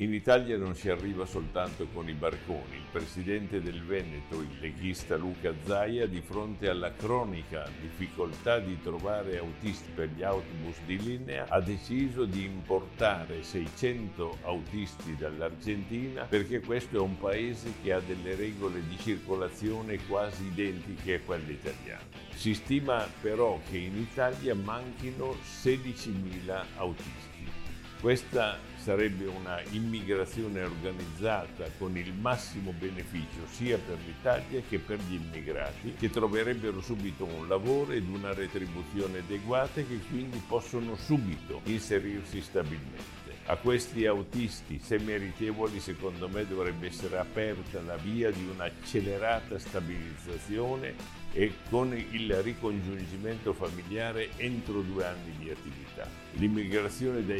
[0.00, 2.76] In Italia non si arriva soltanto con i barconi.
[2.76, 9.36] Il presidente del Veneto, il leghista Luca Zaia, di fronte alla cronica difficoltà di trovare
[9.36, 16.96] autisti per gli autobus di linea, ha deciso di importare 600 autisti dall'Argentina perché questo
[16.96, 22.08] è un paese che ha delle regole di circolazione quasi identiche a quelle italiane.
[22.36, 27.59] Si stima però che in Italia manchino 16.000 autisti.
[28.00, 35.16] Questa sarebbe una immigrazione organizzata con il massimo beneficio sia per l'Italia che per gli
[35.16, 41.60] immigrati che troverebbero subito un lavoro ed una retribuzione adeguata e che quindi possono subito
[41.64, 43.20] inserirsi stabilmente.
[43.46, 50.94] A questi autisti, se meritevoli, secondo me dovrebbe essere aperta la via di un'accelerata stabilizzazione
[51.32, 56.08] e con il ricongiungimento familiare entro due anni di attività.
[56.32, 57.34] L'immigrazione da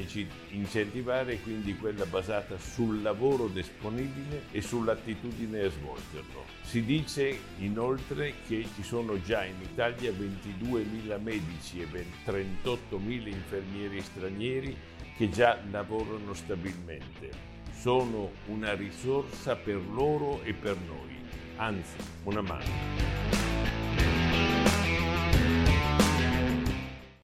[0.50, 6.44] incentivare è quindi quella basata sul lavoro disponibile e sull'attitudine a svolgerlo.
[6.62, 11.86] Si dice inoltre che ci sono già in Italia 22.000 medici e
[12.24, 14.76] 38.000 infermieri stranieri
[15.16, 17.48] che già lavorano stabilmente.
[17.72, 21.16] Sono una risorsa per loro e per noi,
[21.56, 23.19] anzi una mano.